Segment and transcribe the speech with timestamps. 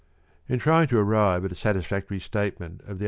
[0.47, 2.99] In trying to arrive at a satisfactory statement of the ^„'|.